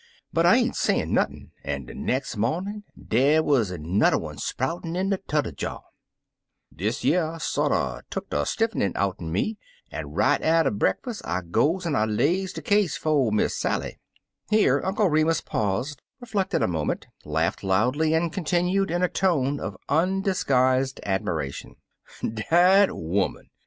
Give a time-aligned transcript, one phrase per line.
[0.33, 4.95] But I ain't sayin' nothin', an' de nex' mawnin' dey wuz er n'er one sproutin'
[4.95, 5.81] in de t'er jaw.
[6.75, 9.59] Dish yer sorter tuck de stiff'nin' outen me,
[9.91, 13.99] an' right atter bre'k'us I goes an' I lays de case 'fo* Miss Sally."
[14.49, 19.77] Here Uncle Remus paused, reflected a moment, laughed loudly, and continued in a tone of
[19.87, 21.75] undisguised admiration:—
[22.49, 23.51] Dat 'oman!